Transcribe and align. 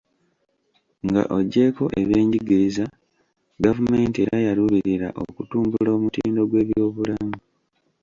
Nga 1.07 1.23
oggyeko 1.37 1.83
ebyenjigiriza, 2.01 2.85
gavumenti 3.63 4.17
era 4.25 4.37
yaluubirira 4.47 5.07
okutumbula 5.23 5.89
omutindo 5.97 6.41
gw'ebyobulamu. 6.49 7.33